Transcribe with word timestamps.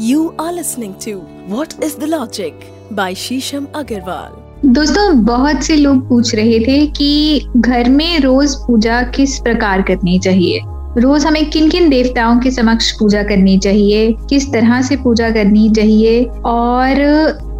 You 0.00 0.18
are 0.18 0.52
listening 0.52 0.92
to 1.00 1.12
What 1.48 1.74
is 1.84 1.92
the 1.94 2.06
Logic 2.06 2.52
by 2.90 3.14
Shisham 3.14 3.66
Agarwal. 3.66 4.28
दोस्तों, 4.64 5.24
बहुत 5.24 5.62
से 5.62 5.76
लोग 5.76 6.08
पूछ 6.08 6.34
रहे 6.34 6.60
थे 6.60 6.86
कि 6.86 7.42
घर 7.56 7.88
में 7.88 8.20
रोज 8.20 8.54
पूजा 8.54 9.02
किस 9.02 9.38
प्रकार 9.38 9.82
करनी 9.82 10.18
चाहिए? 10.18 10.60
रोज 10.98 11.26
हमें 11.26 11.50
किन 11.50 11.70
किन 11.70 11.88
देवताओं 11.88 12.40
के 12.40 12.50
समक्ष 12.50 12.92
पूजा 12.92 13.22
करनी 13.22 13.58
चाहिए? 13.58 14.12
किस 14.12 14.52
तरह 14.52 14.82
से 14.82 14.96
पूजा 14.96 15.30
करनी 15.30 15.70
चाहिए? 15.70 16.24
और 16.44 16.94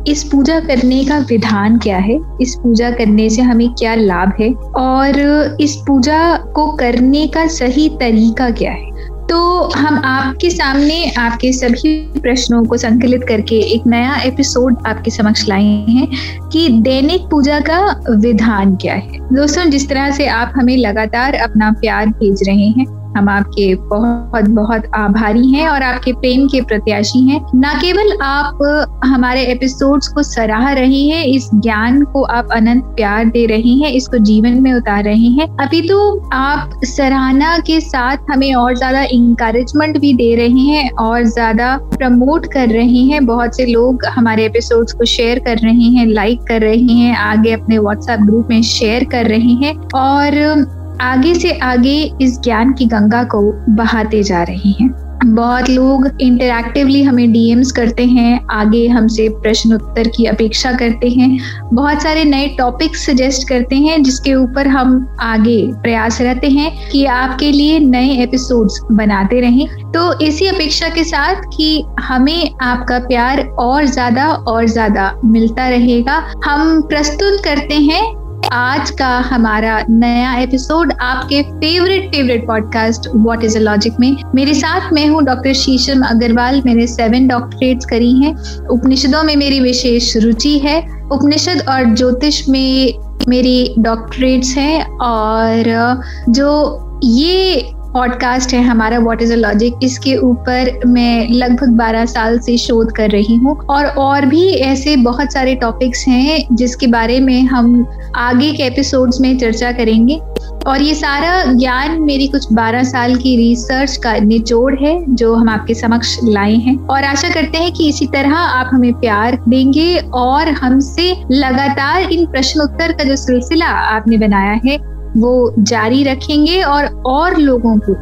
इस 0.08 0.24
पूजा 0.24 0.60
करने 0.60 1.04
का 1.04 1.18
विधान 1.18 1.78
क्या 1.78 1.98
है? 1.98 2.18
इस 2.40 2.54
पूजा 2.54 2.90
करने 2.90 3.30
से 3.30 3.42
हमें 3.42 3.74
क्या 3.74 3.94
लाभ 3.94 4.32
है? 4.40 4.54
और 4.76 5.18
इस 5.60 5.76
पूजा 5.76 6.36
को 6.36 6.72
करने 6.72 7.26
का 7.26 7.46
सही 7.46 7.88
तरीका 7.88 8.50
क्या 8.50 8.72
है? 8.72 8.93
तो 9.30 9.62
हम 9.76 9.98
आपके 10.04 10.50
सामने 10.50 11.10
आपके 11.10 11.52
सभी 11.52 12.20
प्रश्नों 12.20 12.64
को 12.64 12.76
संकलित 12.76 13.24
करके 13.28 13.56
एक 13.56 13.86
नया 13.86 14.16
एपिसोड 14.16 14.76
आपके 14.86 15.10
समक्ष 15.10 15.48
लाए 15.48 15.62
हैं 15.62 16.08
कि 16.48 16.68
दैनिक 16.68 17.20
पूजा 17.20 17.60
का 17.60 18.02
विधान 18.10 18.76
क्या 18.76 18.94
है। 18.94 19.34
दोस्तों, 19.34 19.64
जिस 19.64 19.88
तरह 19.88 20.10
से 20.10 20.26
आप 20.26 20.52
हमें 20.56 20.76
लगातार 20.76 21.34
अपना 21.34 21.70
प्यार 21.70 22.06
भेज 22.06 22.42
रहे 22.48 22.68
हैं 22.68 23.03
हम 23.16 23.28
आपके 23.28 23.74
बहुत 23.88 24.48
बहुत 24.50 24.90
आभारी 24.94 25.48
हैं 25.48 25.68
और 25.68 25.82
आपके 25.82 26.12
प्रेम 26.14 26.46
के 26.48 26.60
प्रत्याशी 26.62 27.20
हैं। 27.28 27.40
न 27.56 27.72
केवल 27.80 28.16
आप 28.22 28.58
हमारे 29.04 29.44
एपिसोड्स 29.46 30.08
को 30.08 30.22
सराह 30.22 30.70
रहे 30.72 31.00
हैं, 31.00 31.24
इस 31.26 31.48
ज्ञान 31.54 32.02
को 32.04 32.22
आप 32.24 32.48
अनंत 32.52 32.84
प्यार 32.96 33.24
दे 33.26 33.44
रहे 33.46 33.74
हैं, 33.74 33.92
इसको 33.92 34.18
जीवन 34.24 34.60
में 34.62 34.72
उतार 34.72 35.02
रहे 35.04 35.28
हैं, 35.30 35.48
अभी 35.58 35.80
तो 35.88 35.98
आप 36.34 36.80
सराहना 36.86 37.56
के 37.58 37.80
साथ 37.80 38.30
हमें 38.30 38.54
और 38.54 38.76
ज़्यादा 38.76 39.02
इंकरेजमेंट 39.12 39.98
भी 39.98 40.12
दे 40.14 40.34
रहे 40.36 40.66
हैं 40.68 40.90
और 41.00 41.22
ज़्यादा 41.24 41.76
प्रमोट 41.88 42.46
कर 42.52 42.68
रहे 42.70 43.02
हैं। 43.02 43.24
बहुत 43.26 43.56
से 43.56 43.66
लोग 43.66 44.04
हमारे 44.14 44.44
एपिसोड्स 44.46 44.92
को 44.92 45.04
शेयर 45.06 45.38
कर 45.38 45.58
रहे 45.58 45.90
हैं 45.90 46.06
लाइक 46.06 46.42
कर 46.48 46.60
रहे 46.60 46.94
हैं, 46.94 47.16
आगे 47.16 47.52
अपने 47.52 47.78
व्हाट्सएप 47.78 48.20
ग्रुप 48.20 48.48
में 48.50 48.62
शेयर 48.64 49.04
कर 49.04 49.26
रहे 49.26 49.54
हैं 49.62 49.76
और 49.96 50.82
आगे 51.00 51.34
से 51.34 51.52
आगे 51.52 51.96
इस 52.20 52.40
ज्ञान 52.40 52.72
की 52.72 52.86
गंगा 52.86 53.22
को 53.24 53.40
बहाते 53.68 54.22
जा 54.22 54.42
रहे 54.42 54.70
हैं। 54.70 54.92
बहुत 55.26 55.68
लोग 55.70 56.06
इंटरैक्टिवली 56.20 57.02
हमें 57.02 57.32
डीएम्स 57.32 57.70
करते 57.72 58.04
हैं, 58.04 58.46
आगे 58.50 58.86
हमसे 58.88 59.28
प्रश्न 59.42 59.74
उत्तर 59.74 60.08
की 60.08 60.24
अपेक्षा 60.24 60.72
करते 60.72 61.08
हैं। 61.08 61.38
बहुत 61.72 62.02
सारे 62.02 62.24
नए 62.24 62.48
टॉपिक 62.48 62.96
सजेस्ट 62.96 63.48
करते 63.48 63.76
हैं, 63.76 64.02
जिसके 64.02 64.34
ऊपर 64.34 64.68
हम 64.68 65.16
आगे 65.20 65.60
प्रयास 65.72 66.20
रहते 66.20 66.48
हैं 66.48 66.90
कि 66.90 67.04
आपके 67.06 67.52
लिए 67.52 67.78
नए 67.78 68.10
एपिसोड्स 68.22 68.80
बनाते 68.92 69.40
रहें। 69.40 69.92
तो 69.92 70.20
इसी 70.20 70.46
अपेक्षा 70.46 70.88
के 70.88 71.04
साथ 71.04 71.42
कि 71.56 71.84
हमें 72.00 72.50
आपका 72.62 72.98
प्यार 72.98 73.46
और 73.58 73.84
ज़्यादा 73.84 74.26
और 74.26 74.66
ज़्यादा 74.66 75.12
मिलता 75.24 75.68
रहेगा। 75.68 76.22
हम 76.44 76.80
प्रस्तुत 76.82 77.40
करते 77.44 77.74
हैं 77.74 78.23
आज 78.52 78.90
का 78.90 79.18
हमारा 79.18 79.84
नया 79.90 80.34
एपिसोड 80.34 80.92
आपके 81.00 81.42
favourite 81.42 82.14
favourite 82.14 82.46
podcast 82.46 83.08
what 83.16 83.44
is 83.44 83.58
a 83.58 83.60
logic 83.60 83.92
में। 84.00 84.16
मेरे 84.34 84.54
साथ 84.54 84.92
मैं 84.92 85.08
हूँ 85.08 85.24
डॉक्टर 85.24 85.52
शीशम 85.52 86.02
अग्रवाल 86.02 86.62
मैंने 86.66 86.86
सेवन 86.86 87.28
डॉक्टरेट्स 87.28 87.86
करी 87.86 88.12
हैं। 88.12 88.66
उपनिषदों 88.68 89.22
में 89.22 89.36
मेरी 89.36 89.60
विशेष 89.60 90.16
रुचि 90.16 90.58
है। 90.58 90.80
उपनिषद 91.12 91.64
और 91.68 91.94
ज्योतिष 91.94 92.48
में 92.48 92.94
मेरी 93.28 93.74
डॉक्टरेट्स 93.78 94.56
हैं। 94.56 94.98
और 94.98 96.00
जो 96.28 96.80
ये 97.04 97.70
पॉडकास्ट 97.94 98.52
है 98.54 98.62
हमारा 98.62 98.98
व्हाट 98.98 99.22
इज़ 99.22 99.32
अ 99.32 99.36
लॉजिक 99.36 99.74
इसके 99.82 100.16
ऊपर 100.16 100.80
मैं 100.86 101.28
लगभग 101.28 101.76
12 101.78 102.06
साल 102.06 102.38
से 102.38 102.56
शोध 102.58 102.92
कर 102.92 103.10
रही 103.10 103.34
हूँ 103.34 103.56
और 103.66 103.86
और 103.86 104.26
भी 104.26 104.48
ऐसे 104.48 104.96
बहुत 104.96 105.32
सारे 105.32 105.54
टॉपिक्स 105.54 106.04
हैं 106.08 106.46
जिसके 106.52 106.86
बारे 106.86 107.20
में 107.20 107.42
हम 107.42 107.86
आगे 108.16 108.52
के 108.52 108.62
एपिसोड्स 108.62 109.20
में 109.20 109.38
चर्चा 109.38 109.72
करेंगे। 109.72 110.20
और 110.66 110.82
ये 110.82 110.94
सारा 110.94 111.52
ज्ञान 111.52 112.02
मेरी 112.02 112.26
कुछ 112.26 112.52
12 112.52 112.84
साल 112.84 113.14
की 113.16 113.36
रिसर्च 113.36 113.96
का 113.96 114.16
निचोड़ 114.18 114.74
है, 114.80 115.14
जो 115.14 115.34
हम 115.34 115.48
आपके 115.48 115.74
समक्ष 115.74 116.16
लाए 116.24 116.54
हैं। 116.54 116.76
और 116.86 117.04
आशा 117.04 117.28
करते 117.28 117.58
हैं 117.58 117.72
कि 117.72 117.88
इसी 117.88 118.06
तरह 118.06 118.34
आप 118.34 118.70
हमें 118.72 118.92
प्यार 118.92 119.38
देंगे 119.48 119.96
और 119.96 120.48
हमसे 120.48 121.16
लगातार 121.30 122.02
इन 122.02 122.26
प्रश्न 122.26 122.60
उत्तर 122.60 122.92
का 122.92 123.04
जो 123.04 123.16
सिलसिला 123.16 123.66
आपने 123.66 124.18
बनाया 124.18 124.60
है 124.66 124.93
वो 125.16 125.54
जारी 125.58 126.04
रखेंगे 126.04 126.62
और 126.62 126.84
और 127.06 127.36
लोगों 127.36 127.76
को 127.78 127.94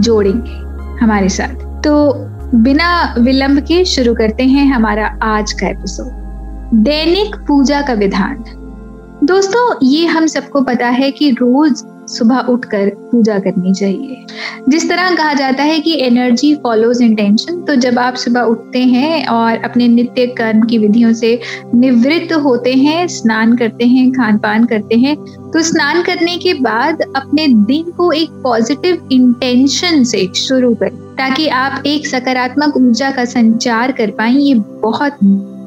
जोड़ेंगे 0.00 0.52
हमारे 1.04 1.28
साथ। 1.28 1.82
तो 1.82 2.14
बिना 2.54 3.14
विलंब 3.18 3.60
के 3.60 3.84
शुरू 3.84 4.14
करते 4.14 4.44
हैं 4.44 4.66
हमारा 4.66 5.18
आज 5.22 5.52
का 5.52 5.68
एपिसोड 5.68 6.06
दैनिक 6.74 7.36
पूजा 7.36 7.80
का 7.82 7.92
विधान। 7.92 8.44
दोस्तों, 9.22 9.74
ये 9.82 10.04
हम 10.06 10.26
सबको 10.26 10.60
पता 10.62 10.88
है 10.88 11.10
कि 11.10 11.30
रोज 11.30 11.82
सुबह 12.10 12.38
उठकर 12.48 12.88
पूजा 13.10 13.38
करनी 13.38 13.72
चाहिए। 13.72 14.26
जिस 14.68 14.88
तरह 14.88 15.14
कहा 15.16 15.32
जाता 15.32 15.62
है 15.62 15.78
कि 15.80 15.94
एनर्जी 16.02 16.54
फॉलोज 16.54 17.02
इंटेंशन 17.02 17.60
तो 17.60 17.74
जब 17.74 17.98
आप 17.98 18.14
सुबह 18.14 18.40
उठते 18.42 18.78
हैं 18.78 19.26
और 19.26 19.62
अपने 19.64 19.88
नित्य 19.88 20.26
कर्म 20.38 20.62
की 20.62 20.78
विधियों 20.78 21.12
से 21.12 21.38
निवृत्त 21.74 22.32
होते 22.34 22.72
हैं, 22.74 23.06
स्नान 23.08 23.56
करते 23.56 23.86
हैं 23.86 24.10
खान 24.12 24.38
पान 24.38 24.64
करते 24.64 24.96
हैं 24.96 25.16
तो 25.50 25.62
स्नान 25.62 26.02
करने 26.02 26.36
के 26.38 26.54
बाद 26.54 27.02
अपने 27.16 27.46
दिन 27.48 27.90
को 27.90 28.10
एक 28.12 28.30
पॉजिटिव 28.42 29.08
इंटेंशन 29.12 30.04
से 30.04 30.26
शुरू 30.38 30.74
करें, 30.74 30.96
ताकि 31.16 31.46
आप 31.48 31.86
एक 31.86 32.06
सकारात्मक 32.06 32.76
ऊर्जा 32.76 33.10
का 33.10 33.24
संचार 33.26 33.92
कर 33.92 34.10
पाए। 34.10 34.32
ये 34.32 34.54
बहुत 34.54 35.16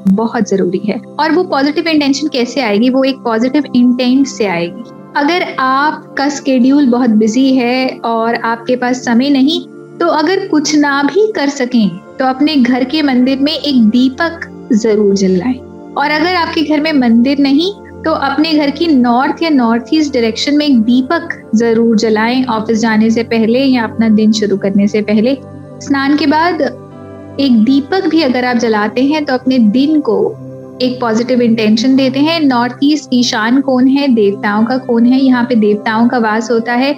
बहुत 0.07 0.49
ज़रूरी 0.49 0.79
है। 0.79 0.99
और 1.19 1.31
वो 1.31 1.43
पॉजिटिव 1.45 1.87
इंटेंशन 1.87 2.27
कैसे 2.27 2.61
आएगी? 2.61 2.89
वो 2.89 3.03
एक 3.03 3.17
पॉजिटिव 3.23 3.71
इंटेंट 3.75 4.27
से 4.27 4.45
आएगी। 4.47 4.83
अगर 5.17 5.43
आपका 5.59 6.27
स्केड्यूल 6.29 6.89
बहुत 6.89 7.09
बिज़ी 7.11 7.53
है 7.55 7.87
और 8.05 8.35
आपके 8.35 8.75
पास 8.75 9.03
समय 9.05 9.29
नहीं 9.31 9.61
तो 9.97 10.07
अगर 10.09 10.47
कुछ 10.47 10.75
ना 10.75 11.01
भी 11.03 11.31
कर 11.31 11.49
सकें 11.51 11.89
तो 12.19 12.25
अपने 12.25 12.55
घर 12.55 12.83
के 12.83 13.01
मंदिर 13.03 13.39
में 13.39 13.53
एक 13.53 13.83
दीपक 13.89 14.49
ज़रूर 14.73 15.13
जलाएँ। 15.15 15.57
और 15.97 16.11
अगर 16.11 16.35
आपके 16.35 16.61
घर 16.63 16.81
में 16.81 16.91
मंदिर 16.93 17.39
नहीं 17.39 17.71
तो 18.03 18.11
अपने 18.11 18.51
घर 18.53 18.69
की 18.71 18.87
नॉर्थ 18.89 19.41
या 19.43 19.49
नॉर्थ 19.49 19.93
ईस्ट 19.93 20.13
डायरेक्शन 20.13 20.57
में 20.57 20.65
एक 20.65 20.79
दीपक 20.81 21.29
ज़रूर 21.55 21.97
जलाएँ 21.97 22.43
ऑफ़िस 22.45 22.79
जाने 22.79 23.09
से 23.11 23.23
पहले 23.25 23.59
या 23.59 23.83
अपना 23.83 24.09
दिन 24.11 24.31
शुरू 24.31 24.57
करने 24.57 24.87
से 24.87 25.01
पहले। 25.01 25.37
स्नान 25.81 26.17
के 26.17 26.27
बाद 26.27 26.61
एक 27.39 27.63
दीपक 27.63 28.05
भी 28.07 28.21
अगर 28.21 28.45
आप 28.45 28.57
जलाते 28.57 29.03
हैं 29.03 29.23
तो 29.25 29.33
अपने 29.33 29.57
दिन 29.59 29.99
को 30.01 30.17
एक 30.81 30.99
पॉजिटिव 31.01 31.41
इंटेंशन 31.41 31.95
देते 31.95 32.19
हैं। 32.19 32.39
नॉर्थ 32.39 32.79
ईस्ट 32.83 33.09
ईशान 33.13 33.59
कौन 33.61 33.87
है? 33.87 34.07
देवताओं 34.07 34.65
का 34.65 34.77
कौन 34.77 35.05
है? 35.05 35.19
यहाँ 35.19 35.43
पे 35.43 35.55
देवताओं 35.55 36.07
का 36.07 36.17
वास 36.17 36.51
होता 36.51 36.73
है। 36.73 36.91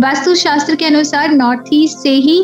वास्तु 0.00 0.34
शास्त्र 0.34 0.74
के 0.74 0.84
अनुसार 0.84 1.32
नॉर्थ 1.32 1.68
ईस्ट 1.72 1.98
से 1.98 2.10
ही 2.10 2.38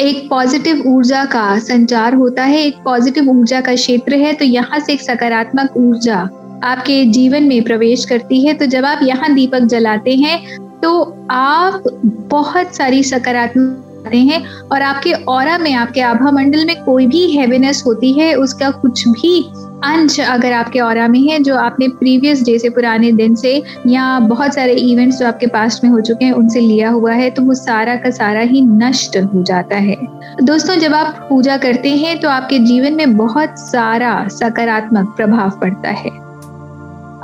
एक 0.00 0.26
पॉजिटिव 0.30 0.82
ऊर्जा 0.86 1.24
का 1.24 1.58
संचार 1.60 2.14
होता 2.14 2.44
है। 2.44 2.62
एक 2.62 2.82
पॉजिटिव 2.84 3.30
ऊर्जा 3.30 3.60
का 3.60 3.74
क्षेत्र 3.74 4.16
है 4.16 4.32
तो 4.32 4.44
यहाँ 4.44 4.80
से 4.80 4.92
एक 4.92 5.02
सकारात्मक 5.02 5.76
ऊर्जा 5.76 6.28
आपके 6.64 7.04
जीवन 7.06 7.44
में 7.44 7.62
प्रवेश 7.64 8.04
करती 8.04 8.46
है। 8.46 8.54
तो 8.54 8.66
जब 8.66 8.84
आप 8.84 9.00
यहाँ 9.02 9.34
दीपक 9.34 9.64
जलाते 9.66 10.14
हैं 10.16 10.40
तो 10.82 11.00
आप 11.30 11.82
बहुत 12.30 12.74
सारी 12.76 13.02
सकारात्मक 13.04 13.84
हैं 14.06 14.44
और 14.62 14.82
आपके 14.82 15.12
और 15.12 15.58
में, 15.58 15.72
आपके 15.74 16.00
आभा 16.00 16.30
मंडल 16.30 16.64
में 16.66 16.84
कोई 16.84 17.06
भी 17.06 17.30
हैवीनेस 17.30 17.82
होती 17.86 18.12
है, 18.12 18.34
उसका 18.34 18.70
कुछ 18.70 19.08
भी 19.08 19.40
अंश 19.84 20.18
अगर 20.20 20.52
आपके 20.52 20.80
और 20.80 21.08
में 21.08 21.20
है, 21.20 21.38
जो 21.38 21.56
आपने 21.56 21.88
प्रीवियस 21.88 22.42
डे 22.44 22.58
से, 22.58 22.68
पुराने 22.68 23.12
दिन 23.12 23.34
से, 23.34 23.62
या 23.86 24.18
बहुत 24.20 24.54
सारे 24.54 24.72
इवेंट्स 24.72 25.18
जो 25.18 25.26
आपके 25.26 25.46
पास 25.46 25.80
में 25.84 25.90
हो 25.90 26.00
चुके 26.00 26.24
हैं, 26.24 26.32
उनसे 26.32 26.60
लिया 26.60 26.90
हुआ 26.90 27.12
है 27.12 27.30
तो 27.30 27.42
वो 27.42 27.54
सारा 27.54 27.96
का 27.96 28.10
सारा 28.10 28.40
ही 28.40 28.60
नष्ट 28.60 29.16
हो 29.16 29.42
जाता 29.42 29.76
है। 29.76 29.96
दोस्तों, 30.42 30.76
जब 30.76 30.94
आप 30.94 31.26
पूजा 31.28 31.56
करते 31.56 31.96
हैं 31.96 32.18
तो 32.20 32.28
आपके 32.28 32.58
जीवन 32.58 32.94
में 32.94 33.16
बहुत 33.16 33.58
सारा 33.58 34.28
सकारात्मक 34.28 35.14
प्रभाव 35.16 35.50
पड़ता 35.50 35.90
है। 35.90 36.10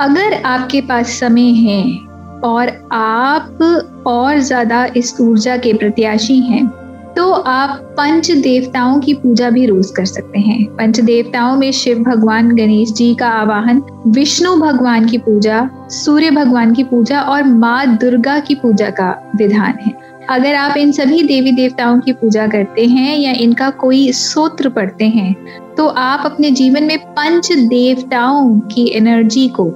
अगर 0.01 0.41
आपके 0.45 0.81
पास 0.81 1.19
समय 1.19 1.51
है 1.51 2.04
और 2.43 2.69
आप 2.93 4.03
और 4.07 4.39
ज़्यादा 4.39 4.85
इस 4.97 5.15
ऊर्जा 5.21 5.57
के 5.57 5.73
प्रत्याशी 5.73 6.39
हैं 6.41 6.67
तो 7.15 7.31
आप 7.31 7.69
पंच 7.97 8.29
देवताओं 8.31 8.99
की 8.99 9.13
पूजा 9.13 9.49
भी 9.49 9.65
रोज 9.65 9.91
कर 9.97 10.05
सकते 10.05 10.39
हैं। 10.39 10.65
पंच 10.67 10.99
देवताओं 10.99 11.55
में 11.57 11.71
शिव 11.71 11.99
भगवान, 11.99 12.49
गणेश 12.55 12.91
जी 12.91 13.13
का 13.15 13.27
आवाहन, 13.31 13.81
विष्णु 14.07 14.55
भगवान 14.57 15.05
की 15.05 15.17
पूजा, 15.17 15.69
सूर्य 15.91 16.31
भगवान 16.31 16.73
की 16.73 16.83
पूजा 16.83 17.21
और 17.21 17.43
माँ 17.43 17.85
दुर्गा 17.97 18.39
की 18.39 18.55
पूजा 18.55 18.89
का 18.89 19.09
विधान 19.35 19.79
है। 19.81 19.93
अगर 20.29 20.55
आप 20.55 20.77
इन 20.77 20.91
सभी 20.91 21.23
देवी 21.23 21.51
देवताओं 21.51 21.99
की 21.99 22.13
पूजा 22.13 22.47
करते 22.47 22.85
हैं 22.87 23.17
या 23.17 23.31
इनका 23.33 23.69
कोई 23.79 24.11
सूत्र 24.11 24.69
पढ़ते 24.69 25.05
हैं 25.07 25.33
तो 25.75 25.87
आप 25.87 26.25
अपने 26.25 26.51
जीवन 26.51 26.83
में 26.83 26.97
पंच 26.99 27.51
देवताओं 27.51 28.59
की 28.67 28.87
एनर्जी 28.89 29.47
को 29.49 29.71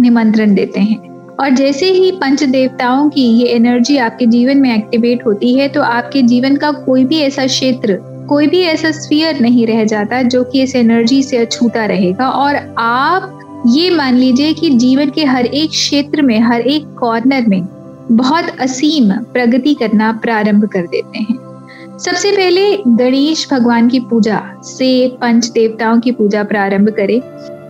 निमंत्रण 0.00 0.54
देते 0.54 0.80
हैं। 0.80 1.15
और 1.40 1.50
जैसे 1.50 1.86
ही 1.86 2.10
पंच 2.10 2.42
देवताओं 2.42 3.08
की 3.10 3.22
ये 3.22 3.46
एनर्जी 3.46 3.96
आपके 3.96 4.26
जीवन 4.26 4.58
में 4.58 4.74
एक्टिवेट 4.76 5.24
होती 5.26 5.54
है 5.54 5.68
तो 5.68 5.82
आपके 5.82 6.22
जीवन 6.22 6.56
का 6.56 6.70
कोई 6.72 7.04
भी 7.04 7.18
ऐसा 7.18 7.46
क्षेत्र, 7.46 7.98
कोई 8.28 8.46
भी 8.46 8.60
ऐसा 8.60 8.90
स्फीयर 8.90 9.40
नहीं 9.40 9.66
रह 9.66 9.84
जाता 9.84 10.22
जो 10.22 10.42
कि 10.44 10.62
इस 10.62 10.74
एनर्जी 10.76 11.22
से 11.22 11.36
अछूता 11.36 11.84
रहेगा। 11.86 12.28
और 12.28 12.56
आप 12.78 13.64
ये 13.66 13.90
मान 13.90 14.14
लीजिए 14.14 14.52
कि 14.54 14.70
जीवन 14.70 15.10
के 15.10 15.24
हर 15.24 15.46
एक 15.46 15.70
क्षेत्र 15.70 16.22
में, 16.22 16.38
हर 16.40 16.60
एक 16.60 16.86
कॉर्नर 16.98 17.46
में 17.46 17.66
बहुत 18.12 18.44
असीम 18.60 19.12
प्रगति 19.32 19.74
करना 19.74 20.12
प्रारंभ 20.12 20.64
कर 20.64 20.86
देते 20.86 21.18
हैं। 21.18 21.38
सबसे 21.98 22.32
पहले 22.32 22.76
गणेश 22.88 23.46
भगवान 23.50 23.88
की 23.88 24.00
पूजा 24.00 24.42
से 24.64 25.08
पंच 25.20 25.46
देवताओं 25.46 26.00
की 26.00 26.12
पूजा 26.12 26.42
प्रारंभ 26.44 26.88
करें। 26.90 27.20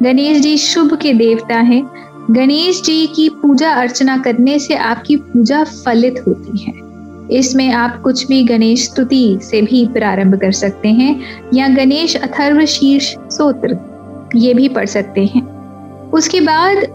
गणेश 0.02 0.38
जी 0.38 0.56
शुभ 0.56 0.94
के 0.94 1.12
देवता 1.12 1.58
हैं। 1.60 1.82
गणेश 2.30 2.82
जी 2.82 3.06
की 3.06 3.28
पूजा 3.28 3.70
अर्चना 3.70 4.16
करने 4.18 4.58
से 4.58 4.74
आपकी 4.74 5.16
पूजा 5.16 5.64
फलित 5.64 6.24
होती 6.26 6.58
है। 6.58 6.72
इसमें 7.38 7.72
आप 7.72 8.02
कुछ 8.02 8.26
भी 8.26 8.44
गणेश 8.44 8.84
स्तुति 8.84 9.38
से 9.42 9.62
भी 9.62 9.86
प्रारंभ 9.86 10.34
कर 10.34 10.52
सकते 10.52 10.88
हैं 10.88 11.20
या 11.54 11.68
गणेश 11.68 12.16
अथर्व 12.16 12.64
शीर्ष 12.64 13.16
सूत्र 13.30 13.78
ये 14.36 14.54
भी 14.54 14.68
पढ़ 14.68 14.86
सकते 14.86 15.24
हैं। 15.26 15.42
उसके 16.10 16.40
बाद 16.40 16.86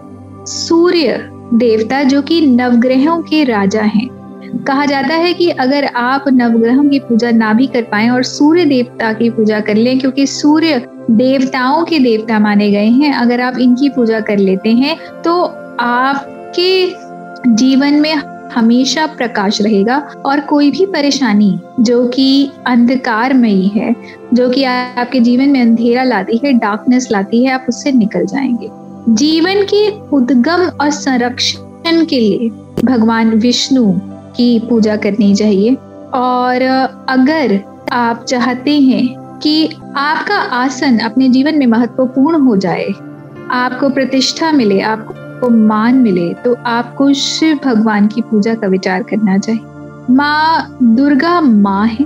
सूर्य 0.47 1.29
देवता 1.53 2.03
जो 2.03 2.21
कि 2.21 2.41
नवग्रहों 2.41 3.21
के 3.21 3.43
राजा 3.43 3.81
हैं। 3.81 4.07
कहा 4.67 4.85
जाता 4.85 5.15
है 5.15 5.33
कि 5.33 5.49
अगर 5.49 5.85
आप 5.85 6.25
नवग्रहों 6.27 6.89
की 6.89 6.99
पूजा 6.99 7.31
ना 7.31 7.53
भी 7.53 7.67
कर 7.67 7.81
पाए 7.81 8.09
और 8.09 8.23
सूर्य 8.23 8.65
देवता 8.65 9.13
की 9.13 9.29
पूजा 9.29 9.59
कर 9.59 9.75
लें 9.75 9.99
क्योंकि 9.99 10.27
सूर्य 10.27 10.87
देवताओं 11.11 11.83
के 11.85 11.99
देवता 11.99 12.39
माने 12.39 12.71
गए 12.71 12.89
हैं। 12.89 13.13
अगर 13.13 13.41
आप 13.41 13.57
इनकी 13.57 13.89
पूजा 13.89 14.19
कर 14.19 14.37
लेते 14.37 14.69
हैं 14.69 14.97
तो 15.23 15.43
आपके 15.79 16.87
जीवन 17.47 17.93
में 17.93 18.13
हमेशा 18.53 19.05
प्रकाश 19.07 19.61
रहेगा 19.61 19.97
और 20.25 20.39
कोई 20.39 20.71
भी 20.71 20.85
परेशानी 20.85 21.59
जो 21.79 22.07
कि 22.07 22.49
अंधकारमयी 22.67 23.67
है, 23.67 23.95
जो 24.33 24.49
कि 24.49 24.63
आपके 24.63 25.19
जीवन 25.19 25.49
में 25.49 25.61
अंधेरा 25.61 26.03
लाती 26.03 26.39
है 26.45 26.53
डार्कनेस 26.53 27.07
लाती 27.11 27.43
है, 27.43 27.51
आप 27.51 27.65
उससे 27.69 27.91
निकल 27.91 28.25
जाएँगे। 28.25 28.69
जीवन 29.09 29.63
के 29.63 29.89
उद्गम 30.09 30.65
और 30.81 30.89
संरक्षण 30.89 32.05
के 32.05 32.19
लिए 32.19 32.49
भगवान 32.85 33.29
विष्णु 33.29 33.91
की 34.35 34.59
पूजा 34.59 34.95
करनी 34.95 35.33
चाहिए। 35.35 35.75
और 36.13 36.61
अगर 37.09 37.59
आप 37.91 38.23
चाहते 38.23 38.79
हैं 38.79 39.20
कि 39.43 39.69
आपका 39.95 40.35
आसन 40.35 40.97
अपने 40.99 41.29
जीवन 41.29 41.57
में 41.57 41.65
महत्वपूर्ण 41.67 42.41
हो 42.41 42.55
जाए, 42.57 42.87
आपको 43.51 43.89
प्रतिष्ठा 43.89 44.51
मिले, 44.51 44.79
आपको 44.81 45.49
मान 45.49 45.95
मिले 45.95 46.33
तो 46.33 46.55
आपको 46.65 47.11
शिव 47.13 47.59
भगवान 47.65 48.07
की 48.07 48.21
पूजा 48.21 48.53
का 48.53 48.67
विचार 48.67 49.03
करना 49.03 49.37
चाहिए। 49.37 49.61
माँ 50.09 50.77
दुर्गा 50.83 51.39
माँ 51.41 51.85
है। 51.87 52.05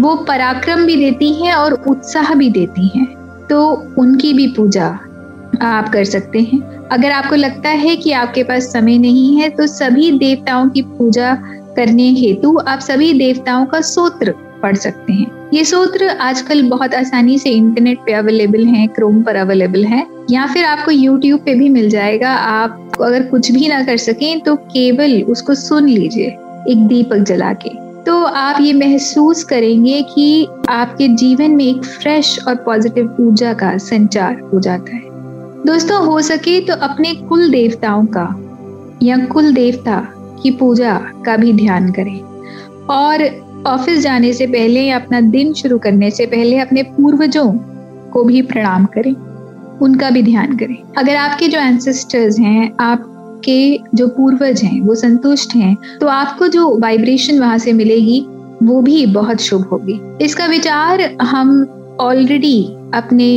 वो 0.00 0.14
पराक्रम 0.28 0.84
भी 0.86 0.96
देती 0.96 1.32
हैं 1.32 1.54
और 1.54 1.72
उत्साह 1.72 2.34
भी 2.34 2.50
देती 2.50 2.86
हैं। 2.88 3.06
तो 3.50 3.70
उनकी 3.98 4.32
भी 4.32 4.46
पूजा 4.46 4.86
आप 5.62 5.88
कर 5.88 6.04
सकते 6.04 6.40
हैं। 6.42 6.60
अगर 6.88 7.10
आपको 7.10 7.34
लगता 7.34 7.68
है 7.68 7.96
कि 7.96 8.12
आपके 8.12 8.42
पास 8.42 8.72
समय 8.72 8.98
नहीं 8.98 9.36
है 9.36 9.48
तो 9.48 9.66
सभी 9.66 10.10
देवताओं 10.18 10.68
की 10.68 10.82
पूजा 10.82 11.34
करने 11.76 12.08
हेतु 12.10 12.58
आप 12.68 12.78
सभी 12.78 13.12
देवताओं 13.12 13.66
का 13.66 13.80
सूत्र 13.80 14.34
पढ़ 14.62 14.76
सकते 14.76 15.12
हैं। 15.12 15.50
ये 15.54 15.64
सूत्र 15.64 16.08
आजकल 16.20 16.62
बहुत 16.68 16.94
आसानी 16.94 17.38
से 17.38 17.50
इंटरनेट 17.50 17.98
पे 18.06 18.12
अवेलेबल 18.12 18.64
है 18.66 18.86
क्रोम 18.88 19.22
पर 19.22 19.36
अवेलेबल 19.36 19.84
है, 19.84 20.06
या 20.30 20.46
फिर 20.46 20.64
आपको 20.64 20.90
यूट्यूब 20.90 21.40
पे 21.40 21.54
भी 21.54 21.68
मिल 21.68 21.90
जाएगा। 21.90 22.30
आप 22.30 23.00
अगर 23.00 23.22
कुछ 23.22 23.50
भी 23.52 23.68
ना 23.68 23.82
कर 23.84 23.96
सकें 23.98 24.40
तो 24.40 24.56
केवल 24.56 25.22
उसको 25.24 25.54
सुन 25.56 25.88
लीजिए, 25.88 26.26
एक 26.68 26.86
दीपक 26.88 27.24
जला 27.24 27.52
के 27.56 27.80
तो 28.02 28.14
आप 28.24 28.60
ये 28.60 28.72
महसूस 28.72 29.42
करेंगे 29.44 30.00
कि 30.04 30.46
आपके 30.68 31.06
जीवन 31.08 31.50
में 31.50 31.64
एक 31.64 31.84
फ्रेश 31.84 32.38
और 32.48 32.54
पॉजिटिव 32.56 33.16
ऊर्जा 33.20 33.52
का 33.54 33.76
संचार 33.80 34.40
हो 34.44 34.60
जाता 34.60 34.96
है। 34.96 35.02
दोस्तों, 35.66 36.04
हो 36.06 36.20
सके 36.20 36.60
तो 36.60 36.74
अपने 36.82 37.14
कुल 37.28 37.50
देवताओं 37.50 38.06
का 38.16 38.26
या 39.02 39.18
कुल 39.26 39.52
देवता 39.54 40.00
की 40.42 40.50
पूजा 40.50 40.94
का 41.26 41.36
भी 41.36 41.52
ध्यान 41.52 41.90
करें। 41.92 42.20
और 42.90 43.24
ऑफ़िस 43.66 43.98
जाने 44.00 44.32
से 44.32 44.46
पहले 44.46 44.80
या 44.80 44.96
अपना 44.96 45.20
दिन 45.20 45.52
शुरू 45.52 45.78
करने 45.78 46.10
से 46.10 46.26
पहले 46.26 46.58
अपने 46.58 46.82
पूर्वजों 46.82 47.52
को 48.12 48.24
भी 48.24 48.42
प्रणाम 48.42 48.84
करें। 48.84 49.14
उनका 49.78 50.10
भी 50.10 50.22
ध्यान 50.22 50.56
करें। 50.56 50.76
अगर 50.98 51.16
आपके 51.16 51.48
जो 51.48 51.58
एंसेस्टर्स 51.58 52.38
हैं, 52.38 52.72
आपके 52.80 53.78
जो 53.94 54.08
पूर्वज 54.08 54.62
हैं, 54.62 54.80
वो 54.80 54.94
संतुष्ट 54.94 55.54
हैं 55.56 55.76
तो 56.00 56.06
आपको 56.06 56.48
जो 56.48 56.78
वाइब्रेशन 56.78 57.38
वहाँ 57.40 57.58
से 57.58 57.72
मिलेगी, 57.72 58.20
वो 58.62 58.80
भी 58.82 59.06
बहुत 59.06 59.40
शुभ 59.40 59.62
होगी। 59.62 60.00
इसका 60.24 60.46
विचार 60.46 61.00
हम 61.22 61.62
ऑलरेडी 62.00 62.64
अपने 62.94 63.28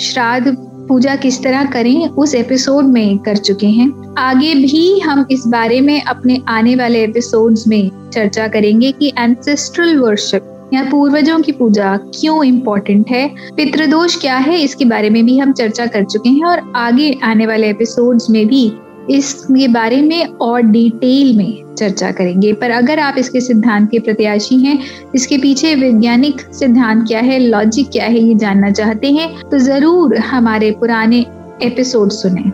श्राद्ध 0.00 0.56
पूजा 0.88 1.14
किस 1.16 1.42
तरह 1.42 1.64
करें, 1.64 2.08
उस 2.08 2.34
एपिसोड 2.34 2.84
में 2.84 3.18
कर 3.18 3.36
चुके 3.36 3.66
हैं। 3.66 4.14
आगे 4.18 4.54
भी 4.54 4.98
हम 5.00 5.24
इस 5.30 5.46
बारे 5.46 5.80
में 5.80 6.00
अपने 6.02 6.40
आने 6.48 6.74
वाले 6.76 7.02
एपिसोड्स 7.04 7.66
में 7.68 7.90
चर्चा 8.12 8.48
करेंगे 8.48 8.92
कि 8.92 9.12
एंसेस्ट्रल 9.18 9.96
वर्शिप 9.96 10.48
या 10.74 10.82
पूर्वजों 10.82 11.38
की 11.40 11.52
पूजा 11.52 11.96
क्यों 11.96 12.44
इम्पोर्टेंट 12.44 13.08
है, 13.08 13.28
पितृदोष 13.56 14.20
क्या 14.20 14.36
है, 14.36 14.60
इसके 14.60 14.84
बारे 14.84 15.10
में 15.10 15.24
भी 15.26 15.38
हम 15.38 15.52
चर्चा 15.52 15.86
कर 15.86 16.04
चुके 16.04 16.28
हैं 16.28 16.44
और 16.44 16.72
आगे 16.76 17.12
आने 17.22 17.46
वाले 17.46 17.70
एपिसोड्स 17.70 18.30
में 18.30 18.46
भी 18.46 18.72
इसके 19.10 19.68
बारे 19.68 20.00
में 20.02 20.24
और 20.26 20.62
डिटेल 20.62 21.36
में 21.36 21.61
चर्चा 21.72 22.10
करेंगे। 22.12 22.52
पर 22.52 22.70
अगर 22.70 22.98
आप 23.00 23.14
इसके 23.18 23.40
सिद्धांत 23.40 23.90
के 23.90 23.98
प्रत्याशी 24.00 24.58
हैं, 24.58 24.78
इसके 25.14 25.38
पीछे 25.38 25.74
वैज्ञानिक 25.76 26.40
सिद्धांत 26.54 27.06
क्या 27.08 27.20
है 27.20 27.38
लॉजिक 27.40 27.90
क्या 27.92 28.04
है, 28.04 28.18
ये 28.18 28.34
जानना 28.36 28.70
चाहते 28.72 29.12
हैं 29.12 29.30
तो 29.50 29.58
ज़रूर 29.60 30.16
हमारे 30.18 30.70
पुराने 30.80 31.24
एपिसोड 31.62 32.10
सुने। 32.12 32.50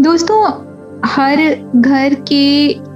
दोस्तों, 0.00 0.42
हर 1.06 1.38
घर 1.76 2.14
के 2.28 2.42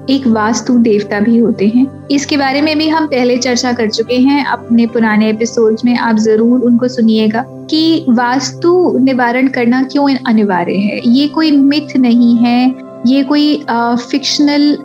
एक 0.06 0.26
वास्तु 0.26 0.76
देवता 0.78 1.18
भी 1.20 1.38
होते 1.38 1.66
हैं। 1.66 1.86
इसके 2.08 2.36
बारे 2.36 2.60
में 2.62 2.76
भी 2.78 2.88
हम 2.88 3.06
पहले 3.06 3.36
चर्चा 3.38 3.72
कर 3.72 3.88
चुके 3.90 4.16
हैं 4.16 4.44
अपने 4.46 4.86
पुराने 4.86 5.28
एपिसोड्स 5.30 5.84
में। 5.84 5.96
आप 5.98 6.16
ज़रूर 6.18 6.60
उनको 6.60 6.88
सुनिएगा 6.88 7.44
कि 7.70 8.04
वास्तु 8.10 8.98
निवारण 8.98 9.48
करना 9.48 9.82
क्यों 9.84 10.08
अनिवार्य 10.26 10.74
है। 10.74 11.00
ये 11.06 11.26
कोई 11.28 11.50
मिथ 11.52 11.96
नहीं 11.96 12.36
है, 12.36 12.74
ये 13.06 13.22
कोई 13.24 13.64
फिक्शनल 13.70 14.76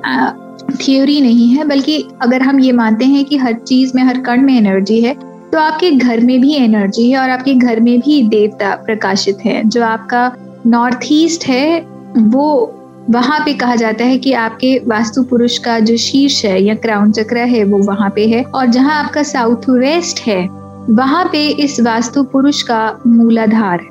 थियोरी 0.78 1.20
नहीं 1.22 1.48
है, 1.48 1.64
बल्कि 1.64 2.04
अगर 2.22 2.42
हम 2.42 2.60
ये 2.60 2.72
मानते 2.72 3.06
हैं 3.06 3.26
कि 3.26 3.38
हर 3.38 3.54
चीज़ 3.54 3.92
में, 3.96 4.04
हर 4.04 4.20
कण 4.20 4.42
में 4.42 4.58
एनर्जी 4.58 5.02
है 5.02 5.16
तो 5.52 5.58
आपके 5.58 5.90
घर 5.92 6.20
में 6.20 6.40
भी 6.42 6.54
एनर्जी 6.56 7.10
है 7.12 7.18
और 7.18 7.30
आपके 7.30 7.54
घर 7.54 7.80
में 7.80 8.00
भी 8.00 8.22
देवता 8.24 8.76
प्रकाशित 8.76 9.38
है। 9.46 9.64
जो 9.64 9.84
आपका 9.84 10.32
नॉर्थ 10.68 11.00
ईस्ट 11.12 11.46
है, 11.46 11.80
वो 12.18 12.78
वहाँ 13.10 13.40
पे 13.40 13.54
कहा 13.54 13.76
जाता 13.76 14.06
है 14.06 14.18
कि 14.18 14.34
आपके 14.34 14.78
वास्तु 14.88 15.24
पुरुष 15.24 15.58
का 15.58 15.80
जो 15.80 15.98
शीर्ष 15.98 16.44
है 16.46 16.62
या 16.64 16.76
क्राउन 16.76 17.12
चक्र 17.12 17.38
है, 17.38 17.64
वो 17.64 17.78
वहाँ 17.78 18.10
पे 18.10 18.28
है। 18.28 18.44
और 18.44 18.66
जहाँ 18.66 19.04
आपका 19.04 19.24
साउथ 19.24 19.70
वेस्ट 19.70 20.20
है, 20.20 20.48
वहाँ 20.90 21.26
पे 21.32 21.48
इस 21.48 21.80
वास्तु 21.80 22.24
पुरुष 22.24 22.62
का 22.62 23.00
मूलाधार 23.08 23.86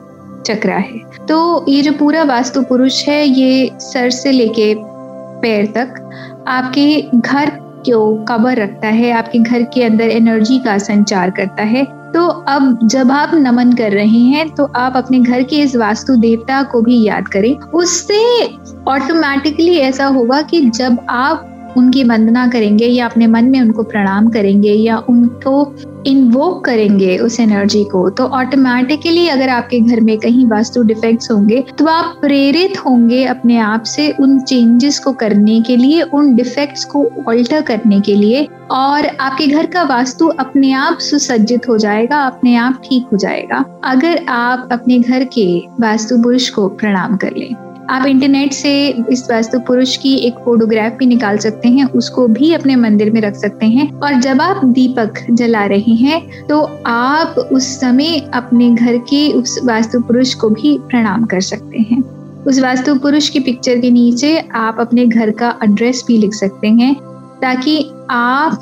चक्र 0.47 0.71
है। 0.71 1.27
तो 1.29 1.65
ये 1.69 1.83
जो 1.83 1.93
पूरा 1.93 2.23
वास्तु 2.25 2.63
पुरुष 2.63 3.03
है, 3.09 3.27
ये 3.27 3.71
सर 3.75 4.11
से 4.11 4.33
लेके 4.33 4.75
पैर 5.43 5.67
तक 5.67 5.95
आपके 6.51 7.01
घर 7.15 7.51
को 7.89 8.25
कवर 8.25 8.57
रखता 8.57 8.89
है, 8.89 9.11
आपके 9.13 9.39
घर 9.39 9.63
के 9.65 9.83
अंदर 9.83 10.05
एनर्जी 10.05 10.59
का 10.59 10.77
संचार 10.79 11.31
करता 11.31 11.63
है। 11.63 11.85
तो 12.13 12.27
अब 12.27 12.79
जब 12.85 13.11
आप 13.13 13.31
नमन 13.35 13.73
कर 13.73 13.93
रहे 13.93 14.19
हैं 14.27 14.49
तो 14.51 14.65
आप 14.77 14.97
अपने 14.97 15.19
घर 15.19 15.43
के 15.43 15.57
इस 15.57 15.77
वास्तु 15.77 16.17
देवता 16.17 16.63
को 16.63 16.81
भी 16.83 17.03
याद 17.03 17.29
करें। 17.29 17.55
उससे 17.57 18.45
ऑटोमेटिकली 18.89 19.77
ऐसा 19.79 20.07
होगा 20.07 20.41
कि 20.43 20.61
जब 20.71 20.99
आप 21.11 21.47
उनकी 21.77 22.05
वंदना 22.05 22.47
करेंगे 22.49 22.87
या 22.87 23.07
अपने 23.07 23.27
मन 23.27 23.45
में 23.45 23.61
उनको 23.61 23.83
प्रणाम 23.83 24.29
करेंगे 24.29 24.73
या 24.73 24.99
उनको 25.09 25.73
इन्वोक 26.07 26.65
करेंगे 26.65 27.17
उस 27.19 27.39
एनर्जी 27.41 27.83
को 27.85 28.09
तो 28.11 28.25
ऑटोमेटिकली 28.25 29.27
अगर 29.29 29.49
आपके 29.49 29.81
घर 29.81 30.01
में 30.01 30.17
कहीं 30.19 30.47
वास्तु 30.47 30.83
डिफेक्ट्स 30.83 31.31
होंगे 31.31 31.65
तो 31.79 31.87
आप 31.87 32.17
प्रेरित 32.21 32.79
होंगे 32.87 33.25
अपने 33.25 33.59
आप 33.59 33.83
से 33.83 34.11
उन 34.21 34.39
चेंजेस 34.41 34.99
को 34.99 35.13
करने 35.13 35.61
के 35.61 35.77
लिए, 35.77 36.03
उन 36.03 36.35
डिफेक्ट्स 36.35 36.85
को 36.85 37.05
ऑल्टर 37.29 37.61
करने 37.61 38.01
के 38.01 38.15
लिए 38.15 38.47
और 38.71 39.07
आपके 39.07 39.47
घर 39.47 39.67
का 39.67 39.83
वास्तु 39.83 40.27
अपने 40.41 40.73
आप 40.73 40.99
सुसज्जित 41.01 41.69
हो 41.69 41.79
जाएगा, 41.79 42.21
अपने 42.21 42.55
आप 42.57 42.83
ठीक 42.85 43.07
हो 43.13 43.17
जाएगा। 43.17 43.65
अगर 43.85 44.25
आप 44.29 44.69
अपने 44.73 44.99
घर 44.99 45.25
के 45.25 45.59
वास्तु 45.81 46.23
पुरुष 46.23 46.49
को 46.49 46.69
प्रणाम 46.69 47.17
कर 47.17 47.37
लें। 47.37 47.70
आप 47.91 48.07
इंटरनेट 48.07 48.53
से 48.53 48.73
इस 49.13 49.27
वास्तु 49.31 49.59
पुरुष 49.59 49.97
की 49.97 50.15
एक 50.17 50.35
फोटोग्राफ 50.45 50.93
भी 50.93 51.07
निकाल 51.07 51.39
सकते 51.39 51.69
हैं, 51.69 51.85
उसको 51.91 52.27
भी 52.29 52.53
अपने 52.55 52.77
मंदिर 52.77 53.11
में 53.11 53.21
रख 53.21 53.37
सकते 53.37 53.67
हैं। 53.67 53.91
और 53.93 54.21
जब 54.21 54.41
आप 54.41 54.65
दीपक 54.65 55.21
जला 55.31 55.65
रहे 55.65 55.95
हैं 55.95 56.47
तो 56.47 56.61
आप 56.87 57.39
उस 57.53 57.67
समय 57.81 58.19
अपने 58.35 58.71
घर 58.71 58.99
के 58.99 59.33
उस 59.33 59.59
वास्तु 59.65 60.01
पुरुष 60.01 60.35
को 60.35 60.51
भी 60.51 60.77
प्रणाम 60.81 61.25
कर 61.25 61.41
सकते 61.41 61.79
हैं। 61.91 62.03
उस 62.45 62.59
वास्तु 62.61 62.95
पुरुष 62.95 63.29
की 63.29 63.41
पिक्चर 63.41 63.81
के 63.81 63.91
नीचे 63.91 64.39
आप 64.55 64.77
अपने 64.81 65.07
घर 65.07 65.31
का 65.31 65.55
एड्रेस 65.65 66.05
भी 66.09 66.19
लिख 66.19 66.35
सकते 66.35 66.69
हैं, 66.69 66.95
ताकि 67.43 67.79
आप 68.11 68.61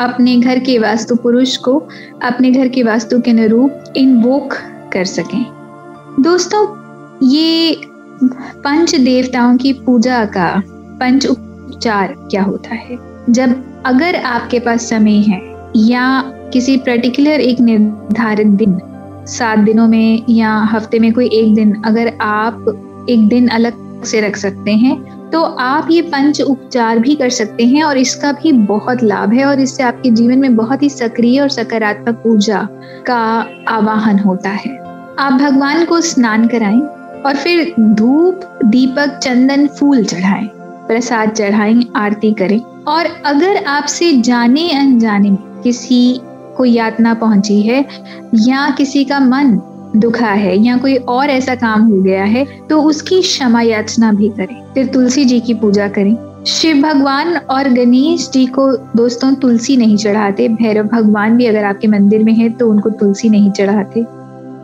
अपने 0.00 0.36
घर 0.36 0.58
के 0.58 0.78
वास्तु 0.78 1.14
पुरुष 1.14 1.56
को 1.56 1.78
अपने 2.22 2.50
घर 2.50 2.68
के 2.68 2.82
वास्तु 2.82 3.20
के 3.20 3.30
अनुरूप 3.30 3.94
इन्वोक 3.96 4.54
कर 4.92 5.04
सकें। 5.04 5.44
दोस्तों, 6.20 6.66
ये 7.28 7.80
पंच 8.24 8.94
देवताओं 8.94 9.56
की 9.56 9.72
पूजा 9.72 10.24
का 10.24 10.62
पंच 11.00 11.26
उपचार 11.26 12.14
क्या 12.20 12.42
होता 12.42 12.74
है? 12.74 12.98
जब 13.30 13.82
अगर 13.86 14.16
आपके 14.16 14.58
पास 14.58 14.88
समय 14.90 15.18
है 15.20 15.40
या 15.76 16.22
किसी 16.52 16.76
पर्टिकुलर 16.76 17.40
एक 17.40 17.60
निर्धारित 17.60 18.46
दिन, 18.46 18.78
सात 19.26 19.58
दिनों 19.58 19.86
में 19.88 20.22
या 20.28 20.56
हफ़्ते 20.72 20.98
में 20.98 21.12
कोई 21.12 21.28
एक 21.28 21.54
दिन, 21.54 21.74
अगर 21.82 22.12
आप 22.20 23.06
एक 23.10 23.28
दिन 23.28 23.48
अलग 23.48 24.04
से 24.04 24.20
रख 24.20 24.36
सकते 24.36 24.70
हैं 24.70 25.30
तो 25.30 25.42
आप 25.42 25.88
ये 25.90 26.02
पंच 26.02 26.40
उपचार 26.40 26.98
भी 26.98 27.14
कर 27.14 27.30
सकते 27.30 27.66
हैं 27.66 27.82
और 27.84 27.98
इसका 27.98 28.32
भी 28.32 28.52
बहुत 28.52 29.02
लाभ 29.02 29.32
है 29.32 29.44
और 29.44 29.60
इससे 29.60 29.82
आपके 29.82 30.10
जीवन 30.10 30.38
में 30.38 30.56
बहुत 30.56 30.82
ही 30.82 30.88
सक्रिय 30.88 31.40
और 31.40 31.48
सकारात्मक 31.48 32.22
ऊर्जा 32.26 32.68
का 33.06 33.16
आवाहन 33.68 34.18
होता 34.18 34.50
है। 34.50 34.76
आप 35.18 35.32
भगवान 35.32 35.84
को 35.84 36.00
स्नान 36.00 36.46
कराएँ। 36.46 36.80
और 37.26 37.36
फिर 37.36 37.74
धूप, 37.80 38.40
दीपक, 38.64 39.18
चंदन, 39.18 39.66
फूल 39.68 40.04
चढ़ाएँ। 40.04 40.48
प्रसाद 40.88 41.30
चढ़ाएँ, 41.30 41.82
आरती 41.96 42.32
करें। 42.32 42.58
और 42.88 43.06
अगर 43.26 43.64
आपसे 43.64 44.12
जाने 44.20 44.70
अनजाने 44.70 45.30
में 45.30 45.60
किसी 45.62 46.20
को 46.56 46.64
यातना 46.64 47.14
पहुँची 47.14 47.60
है, 47.62 47.84
या 48.36 48.68
किसी 48.70 49.04
का 49.04 49.20
मन 49.20 49.58
दुखा 49.96 50.26
है, 50.26 50.56
या 50.58 50.76
कोई 50.76 50.96
और 50.96 51.30
ऐसा 51.30 51.54
काम 51.54 51.82
हो 51.82 52.02
गया 52.02 52.24
है 52.24 52.44
तो 52.68 52.82
उसकी 52.82 53.20
क्षमा 53.22 53.60
याचना 53.60 54.12
भी 54.12 54.28
करें। 54.28 54.60
फिर 54.74 54.86
तुलसी 54.86 55.24
जी 55.24 55.40
की 55.40 55.54
पूजा 55.54 55.88
करें। 55.88 56.16
शिव 56.46 56.80
भगवान 56.82 57.36
और 57.36 57.68
गणेश 57.68 58.28
जी 58.30 58.44
को 58.46 58.70
दोस्तों 58.96 59.32
तुलसी 59.34 59.76
नहीं 59.76 59.96
चढ़ाते। 59.96 60.48
भैरव 60.48 60.86
भगवान 60.86 61.36
भी 61.36 61.46
अगर 61.46 61.64
आपके 61.64 61.88
मंदिर 61.88 62.24
में 62.24 62.32
है 62.32 62.48
तो 62.50 62.68
उनको 62.70 62.90
तुलसी 62.90 63.28
नहीं 63.28 63.50
चढ़ाते। 63.50 64.04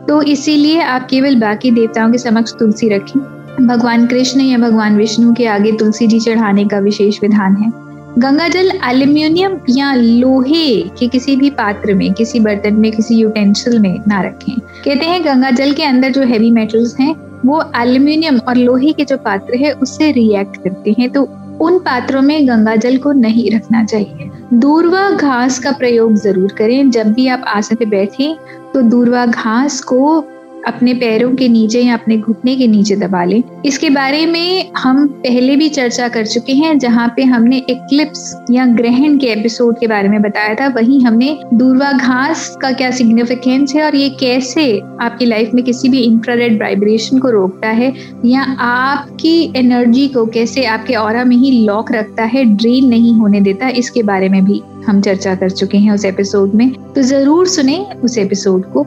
तो 0.09 0.21
इसीलिए 0.21 0.81
आप 0.81 1.07
केवल 1.09 1.35
बाकी 1.35 1.71
देवताओं 1.71 2.11
के 2.11 2.17
समक्ष 2.17 2.51
तुलसी 2.51 2.89
रखें। 2.89 3.19
भगवान 3.67 4.07
कृष्ण 4.07 4.41
या 4.41 4.57
भगवान 4.57 4.97
विष्णु 4.97 5.33
के 5.33 5.45
आगे 5.45 5.71
तुलसी 5.71 6.07
जी 6.07 6.19
चढ़ाने 6.19 6.65
का 6.65 6.79
विशेष 6.79 7.19
विधान 7.21 7.55
है। 7.55 7.71
गंगा 8.19 8.47
जल 8.47 8.71
एल्यूमिनियम 8.89 9.57
या 9.69 9.93
लोहे 9.93 10.81
के 10.81 11.07
किसी 11.07 11.35
भी 11.35 11.49
पात्र 11.49 11.93
में, 11.93 12.13
किसी 12.13 12.39
बर्तन 12.39 12.73
में, 12.73 12.91
किसी 12.91 13.15
यूटेंसिल 13.15 13.79
में 13.79 13.99
ना 14.07 14.21
रखें। 14.21 14.59
कहते 14.59 15.05
हैं 15.05 15.25
गंगा 15.25 15.51
जल 15.51 15.73
के 15.73 15.83
अंदर 15.83 16.11
जो 16.11 16.21
हैवी 16.21 16.51
मेटल्स 16.51 16.99
हैं, 16.99 17.15
वो 17.45 17.63
एल्यूमिनियम 17.81 18.37
और 18.37 18.55
लोहे 18.55 18.91
के 18.91 19.05
जो 19.05 19.17
पात्र 19.17 19.55
है, 19.55 19.71
उससे 19.71 20.11
रिएक्ट 20.11 20.57
करते 20.57 20.95
हैं। 20.99 21.09
तो 21.09 21.29
उन 21.61 21.77
पात्रों 21.79 22.21
में 22.21 22.47
गंगा 22.47 22.75
जल 22.75 22.97
को 22.97 23.11
नहीं 23.11 23.49
रखना 23.51 23.83
चाहिए। 23.83 24.29
दूरवा 24.53 25.09
घास 25.09 25.59
का 25.59 25.71
प्रयोग 25.71 26.13
ज़रूर 26.15 26.51
करें। 26.51 26.89
जब 26.91 27.11
भी 27.13 27.27
आप 27.27 27.43
आसन 27.47 27.75
पे 27.75 27.85
बैठें 27.85 28.35
तो 28.73 28.81
दूरवा 28.81 29.25
घास 29.25 29.79
को 29.81 30.23
अपने 30.67 30.93
पैरों 30.93 31.33
के 31.35 31.47
नीचे 31.47 31.81
या 31.81 31.93
अपने 31.93 32.17
घुटने 32.17 32.55
के 32.55 32.67
नीचे 32.67 32.95
दबा 32.95 33.23
लें। 33.23 33.41
इसके 33.65 33.89
बारे 33.89 34.25
में 34.25 34.71
हम 34.77 35.07
पहले 35.07 35.55
भी 35.55 35.69
चर्चा 35.69 36.07
कर 36.07 36.25
चुके 36.25 36.53
हैं, 36.53 36.77
जहाँ 36.79 37.07
पे 37.15 37.23
हमने 37.23 37.57
एक्लिप्स 37.69 38.33
या 38.51 38.65
ग्रहण 38.75 39.17
के 39.17 39.27
एपिसोड 39.29 39.79
के 39.79 39.87
बारे 39.87 40.09
में 40.09 40.21
बताया 40.21 40.55
था। 40.55 40.67
वहीं 40.75 41.01
हमने 41.05 41.37
दूरवाघास 41.53 42.47
का 42.61 42.71
क्या 42.71 42.91
सिग्निफिकेंस 42.91 43.75
है 43.75 43.83
और 43.83 43.95
ये 43.95 44.09
कैसे 44.19 44.67
आपकी 45.01 45.25
लाइफ 45.25 45.53
में 45.53 45.63
किसी 45.63 45.89
भी 45.89 45.99
इंफ्रारेड 45.99 46.61
वाइब्रेशन 46.61 47.19
को 47.19 47.29
रोकता 47.29 47.69
है 47.69 47.93
या 48.25 48.41
आपकी 48.59 49.53
एनर्जी 49.55 50.07
को 50.07 50.25
कैसे 50.27 50.65
आपके 50.67 50.95
और 50.95 51.23
में 51.25 51.35
ही 51.37 51.51
लॉक 51.65 51.91
रखता 51.91 52.23
है 52.23 52.43
ड्रेन 52.45 52.87
नहीं 52.89 53.13
होने 53.13 53.41
देता, 53.41 53.69
इसके 53.69 54.03
बारे 54.03 54.29
में 54.29 54.43
भी 54.45 54.61
हम 54.87 55.01
चर्चा 55.01 55.35
कर 55.35 55.49
चुके 55.49 55.77
हैं 55.77 55.91
उस 55.91 56.05
एपिसोड 56.05 56.53
में। 56.55 56.71
तो 56.93 57.01
ज़रूर 57.01 57.47
सुने 57.47 57.77
उस 58.03 58.17
एपिसोड 58.17 58.71
को। 58.73 58.85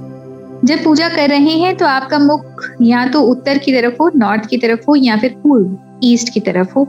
जब 0.64 0.83
पूजा 0.85 1.09
कर 1.09 1.28
रहे 1.28 1.57
हैं 1.59 1.76
तो 1.76 1.87
आपका 1.87 2.19
मुख 2.19 2.69
या 2.83 3.07
तो 3.07 3.21
उत्तर 3.23 3.59
की 3.59 3.73
तरफ़ 3.73 3.95
हो 4.00 4.11
नॉर्थ 4.16 4.47
की 4.47 4.57
तरफ़ 4.57 4.85
हो 4.88 4.95
या 4.97 5.16
फिर 5.16 5.35
पूर्व 5.42 5.78
ईस्ट 6.04 6.33
की 6.35 6.40
तरफ़ 6.40 6.73
हो। 6.76 6.87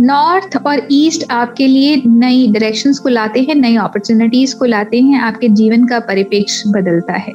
नॉर्थ 0.00 0.56
और 0.66 0.86
ईस्ट 0.92 1.24
आपके 1.30 1.66
लिए 1.66 2.02
नई 2.06 2.46
डायरेक्शंस 2.52 2.98
को 2.98 3.08
लाते 3.08 3.40
हैं, 3.40 3.54
नई 3.54 3.76
अपॉर्चुनिटीज़ 3.76 4.56
को 4.56 4.64
लाते 4.64 5.00
हैं, 5.00 5.20
आपके 5.20 5.48
जीवन 5.50 5.86
का 5.86 5.98
परिपेक्ष 6.00 6.62
बदलता 6.68 7.12
है। 7.14 7.32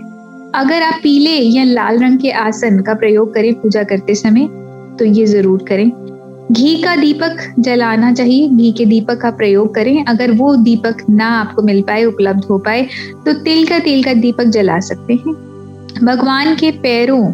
अगर 0.55 0.83
आप 0.83 0.99
पीले 1.03 1.31
या 1.31 1.63
लाल 1.63 1.99
रंग 1.99 2.19
के 2.19 2.31
आसन 2.31 2.79
का 2.81 2.93
प्रयोग 2.95 3.33
करें 3.33 3.53
पूजा 3.53 3.83
करते 3.83 4.15
समय 4.15 4.47
तो 4.99 5.05
ये 5.05 5.25
ज़रूर 5.25 5.65
करें। 5.69 5.89
घी 6.51 6.75
का 6.83 6.95
दीपक 6.95 7.37
जलाना 7.59 8.13
चाहिए, 8.13 8.47
घी 8.49 8.71
के 8.71 8.85
दीपक 8.85 9.21
का 9.21 9.31
प्रयोग 9.31 9.73
करें। 9.75 10.03
अगर 10.05 10.31
वो 10.33 10.55
दीपक 10.57 11.05
ना 11.09 11.27
आपको 11.31 11.61
मिल 11.61 11.81
पाए, 11.81 12.05
उपलब्ध 12.05 12.45
हो 12.45 12.57
पाए 12.59 12.87
तो 13.25 13.33
तिल 13.35 13.67
का 13.67 13.79
तेल 13.79 14.03
का 14.03 14.13
दीपक 14.15 14.45
जला 14.49 14.79
सकते 14.81 15.13
हैं। 15.15 15.46
भगवान 16.03 16.55
के 16.55 16.71
पैरों 16.71 17.31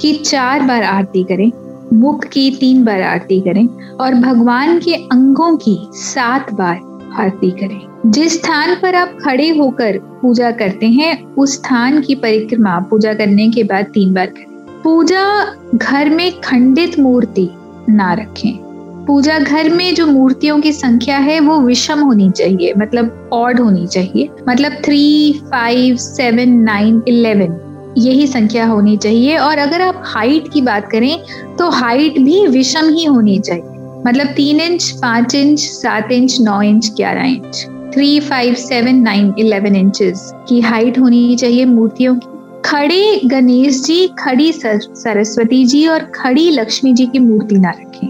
की 0.00 0.12
चार 0.14 0.62
बार 0.62 0.82
आरती 0.82 1.24
करें, 1.24 1.52
मुख 1.92 2.24
की 2.24 2.50
तीन 2.50 2.84
बार 2.84 3.02
आरती 3.02 3.40
करें 3.40 3.68
और 4.00 4.14
भगवान 4.14 4.78
के 4.78 4.94
अंगों 4.94 5.56
की 5.56 5.78
सात 5.92 6.52
बार 6.52 6.80
आरती 7.16 7.50
करें। 7.50 8.10
जिस 8.10 8.34
स्थान 8.34 8.76
पर 8.82 8.94
आप 8.94 9.16
खड़े 9.24 9.48
होकर 9.48 9.98
पूजा 9.98 10.50
करते 10.50 10.86
हैं, 10.86 11.34
उस 11.34 11.54
स्थान 11.54 12.00
की 12.00 12.14
परिक्रमा 12.14 12.78
पूजा 12.78 13.14
करने 13.14 13.50
के 13.50 13.62
बाद 13.62 13.84
तीन 13.84 14.14
बार 14.14 14.26
करें। 14.26 14.82
पूजा 14.82 15.54
घर 15.74 16.10
में 16.10 16.40
खंडित 16.40 16.98
मूर्ति 16.98 17.50
ना 17.88 18.12
रखें। 18.12 18.58
पूजा 19.06 19.38
घर 19.38 19.70
में 19.70 19.94
जो 19.94 20.06
मूर्तियों 20.06 20.60
की 20.60 20.72
संख्या 20.72 21.18
है, 21.18 21.40
वो 21.40 21.60
विषम 21.60 22.00
होनी 22.00 22.30
चाहिए 22.30 22.74
मतलब 22.78 23.30
ऑड 23.32 23.60
होनी 23.60 23.86
चाहिए। 23.86 24.28
मतलब 24.48 24.72
three 24.72 25.32
five 25.32 25.96
seven 25.96 26.48
nine 26.48 27.02
eleven 27.08 27.63
यही 27.98 28.26
संख्या 28.26 28.66
होनी 28.66 28.96
चाहिए। 28.96 29.36
और 29.38 29.58
अगर 29.58 29.80
आप 29.80 30.02
हाइट 30.06 30.48
की 30.52 30.60
बात 30.62 30.90
करें 30.90 31.56
तो 31.56 31.68
हाइट 31.70 32.18
भी 32.18 32.46
विषम 32.48 32.88
ही 32.88 33.04
होनी 33.04 33.38
चाहिए। 33.40 34.02
मतलब 34.06 34.26
तीन 34.26 34.60
इंच 34.60 34.90
पाँच 35.02 35.34
इंच 35.34 35.60
सात 35.60 36.12
इंच 36.12 36.36
नौ 36.40 36.60
इंच 36.62 36.90
ग्यारह 36.96 37.26
inch 37.26 37.64
three 37.94 38.18
five 38.20 38.54
seven 38.54 38.96
nine 38.96 39.32
eleven 39.38 39.76
inches 39.76 40.30
की 40.48 40.60
हाइट 40.60 40.98
होनी 40.98 41.36
चाहिए 41.36 41.64
मूर्तियों 41.64 42.14
की। 42.16 42.28
खड़े 42.64 43.20
गणेश 43.24 43.82
जी, 43.82 44.06
खड़ी 44.18 44.52
सरस्वती 44.52 45.64
जी 45.64 45.86
और 45.86 46.04
खड़ी 46.14 46.50
लक्ष्मी 46.50 46.92
जी 46.92 47.06
की 47.06 47.18
मूर्ति 47.18 47.58
ना 47.58 47.70
रखें। 47.70 48.08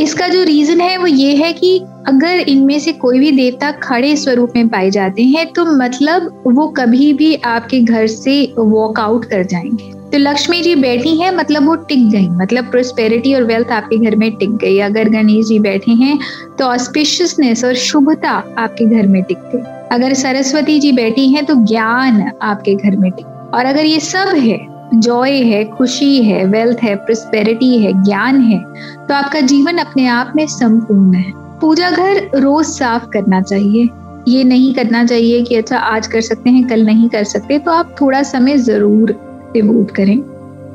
इसका 0.00 0.26
जो 0.28 0.42
रीजन 0.42 0.80
है 0.80 0.96
वो 0.98 1.06
ये 1.06 1.34
है 1.36 1.52
कि 1.52 1.78
अगर 2.08 2.38
इनमें 2.48 2.78
से 2.80 2.92
कोई 2.92 3.18
भी 3.18 3.30
देवता 3.32 3.70
खड़े 3.72 4.14
स्वरूप 4.16 4.52
में 4.56 4.68
पाए 4.68 4.90
जाते 4.90 5.22
हैं 5.22 5.46
तो 5.52 5.64
मतलब 5.76 6.42
वो 6.46 6.66
कभी 6.68 7.12
भी 7.12 7.34
आपके 7.34 7.80
घर 7.80 8.06
से 8.06 8.42
वॉकआउट 8.58 9.24
कर 9.24 9.44
जाएँगे। 9.44 9.92
तो 10.10 10.18
लक्ष्मी 10.18 10.60
जी 10.62 10.74
बैठी 10.74 11.14
हैं 11.16 11.30
मतलब 11.30 11.66
वो 11.66 11.74
टिक 11.82 12.08
गई। 12.10 12.28
मतलब 12.28 12.70
प्रोस्पेरिटी 12.70 13.34
और 13.34 13.44
वेल्थ 13.44 13.68
आपके 13.68 13.96
घर 13.96 14.16
में 14.16 14.30
टिक 14.36 14.56
गई। 14.56 14.78
अगर 14.78 15.08
गणेश 15.08 15.46
जी 15.46 15.58
बैठे 15.58 15.92
हैं 15.92 16.18
तो 16.58 16.64
ऑस्पिशियसनेस 16.64 17.64
और 17.64 17.74
शुभता 17.74 18.30
आपके 18.58 18.86
घर 18.86 19.06
में 19.06 19.22
टिक 19.22 19.38
गई। 19.54 19.62
अगर 19.92 20.14
सरस्वती 20.14 20.78
जी 20.80 20.92
बैठी 20.92 21.28
हैं 21.28 21.44
तो 21.46 21.54
ज्ञान 21.66 22.30
आपके 22.42 22.74
घर 22.74 22.96
में 22.96 23.10
टिक। 23.10 23.26
और 23.54 23.64
अगर 23.64 23.84
ये 23.84 24.00
सब 24.00 24.34
है 24.36 24.58
जॉय 24.94 25.32
है, 25.42 25.64
खुशी 25.66 26.22
है 26.22 26.44
वेल्थ 26.46 26.78
है 26.82 26.94
प्रोस्पेरिटी 26.96 27.76
है, 27.78 27.92
ज्ञान 28.04 28.40
है 28.42 28.58
तो 29.06 29.14
आपका 29.14 29.40
जीवन 29.42 29.78
अपने 29.78 30.06
आप 30.08 30.32
में 30.36 30.46
संपूर्ण 30.48 31.14
है। 31.14 31.32
पूजा 31.60 31.90
घर 31.90 32.20
रोज 32.36 32.64
साफ़ 32.66 33.06
करना 33.08 33.40
चाहिए। 33.42 33.88
ये 34.28 34.44
नहीं 34.44 34.72
करना 34.74 35.04
चाहिए 35.04 35.42
कि 35.42 35.54
अच्छा 35.54 35.78
आज 35.78 36.06
कर 36.06 36.20
सकते 36.20 36.50
हैं, 36.50 36.66
कल 36.68 36.84
नहीं 36.86 37.08
कर 37.08 37.24
सकते 37.24 37.58
तो 37.58 37.70
आप 37.70 37.94
थोड़ा 38.00 38.22
समय 38.22 38.58
ज़रूर 38.58 39.12
डिवोट 39.52 39.90
करें। 39.90 40.16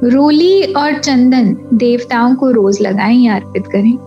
रोली 0.05 0.61
और 0.73 0.93
चंदन 0.93 1.55
देवताओं 1.73 2.35
को 2.35 2.49
रोज 2.51 2.81
लगाएँ, 2.81 3.17
या 3.17 3.35
अर्पित 3.35 3.67
करें। 3.67 3.97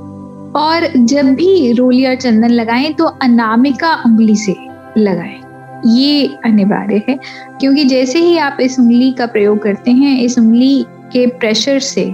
और 0.57 0.87
जब 0.97 1.35
भी 1.35 1.73
रोली 1.73 2.05
और 2.07 2.15
चंदन 2.15 2.51
लगाएँ 2.51 2.93
तो 2.95 3.05
अनामिका 3.23 3.95
उंगली 4.07 4.37
से 4.37 4.57
लगाएँ। 4.99 5.41
ये 5.87 6.27
अनिवार्य 6.45 7.03
है, 7.09 7.19
क्योंकि 7.61 7.85
जैसे 7.85 8.19
ही 8.19 8.39
आप 8.39 8.57
इस 8.61 8.79
उंगली 8.81 9.11
का 9.13 9.27
प्रयोग 9.27 9.63
करते 9.63 9.91
हैं, 9.91 10.19
इस 10.21 10.39
उंगली 10.39 10.83
के 11.13 11.27
प्रेशर 11.27 11.79
से 11.79 12.05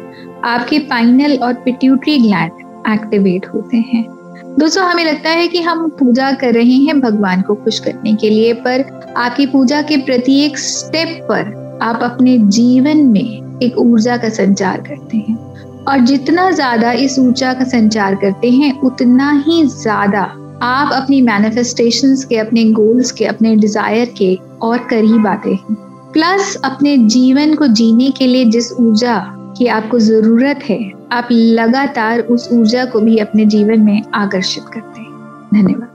आपके 0.44 0.78
पाइनल 0.78 1.36
और 1.36 1.54
पिट्यूटरी 1.54 2.18
ग्लैंड 2.18 2.52
एक्टिवेट 2.88 3.46
होते 3.46 3.76
हैं। 3.76 4.04
दोस्तों, 4.58 4.84
हमें 4.84 5.04
लगता 5.04 5.30
है 5.30 5.46
कि 5.48 5.60
हम 5.60 5.88
पूजा 5.88 6.30
कर 6.32 6.52
रहे 6.54 6.76
हैं 6.76 7.00
भगवान 7.00 7.42
को 7.42 7.54
खुश 7.54 7.78
करने 7.78 8.14
के 8.14 8.30
लिए, 8.30 8.52
पर 8.52 8.84
आपकी 9.16 9.46
पूजा 9.46 9.82
के 9.82 9.96
प्रत्येक 9.96 10.58
स्टेप 10.58 11.18
पर 11.30 11.78
आप 11.82 12.02
अपने 12.02 12.38
जीवन 12.38 13.04
में 13.06 13.58
एक 13.62 13.78
ऊर्जा 13.78 14.16
का 14.16 14.28
संचार 14.28 14.80
करते 14.80 15.16
हैं। 15.16 15.36
और 15.84 15.98
जितना 15.98 16.50
ज़्यादा 16.50 16.92
इस 16.92 17.18
ऊर्जा 17.18 17.52
का 17.54 17.64
संचार 17.64 18.14
करते 18.14 18.50
हैं, 18.50 18.72
उतना 18.80 19.30
ही 19.46 19.64
ज़्यादा 19.64 20.22
आप 20.62 20.92
अपनी 20.92 21.22
मैनिफेस्टेशन 21.22 22.16
के, 22.28 22.36
अपने 22.36 22.64
गोल्स 22.64 23.10
के, 23.12 23.24
अपने 23.24 23.56
डिज़ायर 23.56 24.12
के 24.18 24.38
और 24.62 24.78
करीब 24.78 25.26
आते 25.26 25.50
हैं। 25.50 25.74
प्लस 26.12 26.56
अपने 26.64 26.98
जीवन 26.98 27.54
को 27.54 27.66
जीने 27.66 28.10
के 28.10 28.26
लिए 28.26 28.44
जिस 28.44 28.72
ऊर्जा 28.72 29.18
की 29.58 29.66
आपको 29.66 29.98
ज़रूरत 29.98 30.60
है, 30.64 30.92
आप 31.12 31.28
लगातार 31.32 32.20
उस 32.20 32.48
ऊर्जा 32.52 32.84
को 32.84 33.00
भी 33.00 33.18
अपने 33.18 33.46
जीवन 33.46 33.80
में 33.80 34.02
आकर्षित 34.14 34.64
करते 34.64 35.00
हैं। 35.00 35.12
धन्यवाद। 35.54 35.93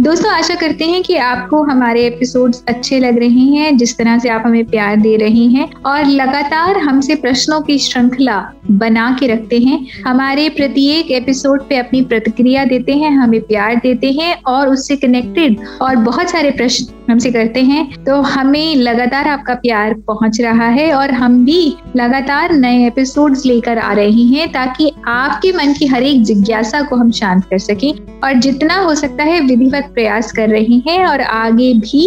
दोस्तों, 0.00 0.30
आशा 0.30 0.54
करते 0.54 0.84
हैं 0.84 1.02
कि 1.02 1.16
आपको 1.16 1.62
हमारे 1.62 2.04
एपिसोड्स 2.06 2.62
अच्छे 2.68 2.98
लग 2.98 3.18
रहे 3.18 3.44
हैं, 3.46 3.76
जिस 3.76 3.96
तरह 3.98 4.18
से 4.18 4.28
आप 4.28 4.42
हमें 4.46 4.64
प्यार 4.64 4.96
दे 4.96 5.16
रहे 5.16 5.44
हैं 5.46 5.68
और 5.86 6.04
लगातार 6.04 6.78
हमसे 6.78 7.14
प्रश्नों 7.14 7.60
की 7.60 7.78
श्रृंखला 7.78 8.52
बना 8.70 9.16
के 9.20 9.26
रखते 9.26 9.58
हैं। 9.58 9.86
हमारे 10.06 10.48
प्रत्येक 10.48 11.10
एपिसोड 11.10 11.68
पे 11.68 11.76
अपनी 11.76 12.02
प्रतिक्रिया 12.02 12.64
देते 12.64 12.92
हैं, 12.92 13.10
हमें 13.10 13.40
प्यार 13.40 13.76
देते 13.76 14.12
हैं 14.12 14.42
और 14.42 14.68
उससे 14.68 14.96
कनेक्टेड 14.96 15.58
और 15.82 15.96
बहुत 15.96 16.30
सारे 16.30 16.50
प्रश्न 16.50 17.12
हमसे 17.12 17.30
करते 17.30 17.62
हैं। 17.62 18.04
तो 18.04 18.20
हमें 18.20 18.76
लगातार 18.76 19.28
आपका 19.28 19.54
प्यार 19.54 19.94
पहुँच 19.94 20.40
रहा 20.40 20.68
है 20.68 20.92
और 20.92 21.10
हम 21.10 21.44
भी 21.44 21.76
लगातार 21.98 22.52
नए 22.52 22.86
एपिसोड्स 22.86 23.44
लेकर 23.46 23.78
आ 23.78 23.92
रहे 23.92 24.22
हैं 24.24 24.48
ताकि 24.52 24.90
आपके 25.08 25.52
मन 25.52 25.72
की 25.72 25.86
हर 25.86 26.02
एक 26.02 26.22
जिज्ञासा 26.22 26.82
को 26.82 26.96
हम 26.96 27.10
शांत 27.10 27.44
कर 27.44 27.58
सकें 27.58 28.20
और 28.20 28.32
जितना 28.38 28.76
हो 28.76 28.94
सकता 28.94 29.24
है 29.24 29.40
विधिवत 29.40 29.90
प्रयास 29.94 30.30
कर 30.32 30.48
रहे 30.48 30.80
हैं 30.88 31.04
और 31.06 31.20
आगे 31.20 31.72
भी। 31.74 32.04